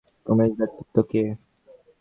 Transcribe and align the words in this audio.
উমেশ 0.25 0.51
ব্যক্তিটি 0.59 1.01
কে? 1.11 1.23